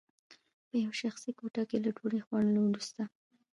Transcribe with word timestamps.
په 0.67 0.75
یوه 0.83 0.95
شخصي 1.01 1.31
کوټه 1.39 1.63
کې 1.69 1.77
له 1.83 1.89
ډوډۍ 1.97 2.21
خوړلو 2.25 2.59
وروسته 2.65 3.01